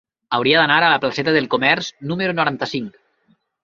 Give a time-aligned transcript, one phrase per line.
[0.37, 3.01] Hauria d'anar a la placeta del Comerç número noranta-cinc.